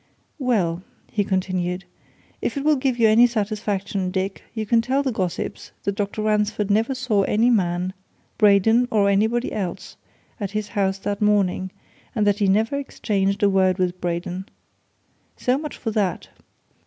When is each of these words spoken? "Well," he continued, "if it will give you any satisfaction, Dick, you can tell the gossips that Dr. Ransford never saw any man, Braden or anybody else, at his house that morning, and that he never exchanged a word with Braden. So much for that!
"Well," 0.39 0.81
he 1.11 1.23
continued, 1.23 1.85
"if 2.41 2.57
it 2.57 2.63
will 2.63 2.75
give 2.75 2.97
you 2.97 3.07
any 3.07 3.27
satisfaction, 3.27 4.09
Dick, 4.09 4.41
you 4.55 4.65
can 4.65 4.81
tell 4.81 5.03
the 5.03 5.11
gossips 5.11 5.73
that 5.83 5.91
Dr. 5.93 6.23
Ransford 6.23 6.71
never 6.71 6.95
saw 6.95 7.21
any 7.21 7.51
man, 7.51 7.93
Braden 8.39 8.87
or 8.89 9.09
anybody 9.09 9.51
else, 9.53 9.97
at 10.39 10.49
his 10.49 10.69
house 10.69 10.97
that 10.97 11.21
morning, 11.21 11.69
and 12.15 12.25
that 12.25 12.39
he 12.39 12.47
never 12.47 12.77
exchanged 12.79 13.43
a 13.43 13.49
word 13.51 13.77
with 13.77 14.01
Braden. 14.01 14.49
So 15.37 15.59
much 15.59 15.77
for 15.77 15.91
that! 15.91 16.29